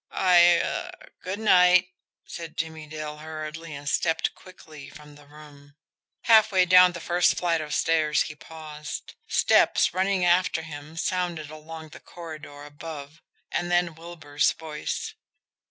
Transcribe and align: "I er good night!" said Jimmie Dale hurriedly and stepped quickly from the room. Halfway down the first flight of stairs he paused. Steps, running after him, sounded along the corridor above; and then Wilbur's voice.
"I 0.09 0.55
er 0.55 0.91
good 1.21 1.37
night!" 1.37 1.89
said 2.25 2.57
Jimmie 2.57 2.87
Dale 2.87 3.19
hurriedly 3.19 3.75
and 3.75 3.87
stepped 3.87 4.33
quickly 4.33 4.89
from 4.89 5.13
the 5.13 5.27
room. 5.27 5.75
Halfway 6.21 6.65
down 6.65 6.93
the 6.93 6.99
first 6.99 7.37
flight 7.37 7.61
of 7.61 7.71
stairs 7.71 8.23
he 8.23 8.33
paused. 8.33 9.13
Steps, 9.27 9.93
running 9.93 10.25
after 10.25 10.63
him, 10.63 10.97
sounded 10.97 11.51
along 11.51 11.89
the 11.89 11.99
corridor 11.99 12.63
above; 12.63 13.21
and 13.51 13.69
then 13.69 13.93
Wilbur's 13.93 14.53
voice. 14.53 15.13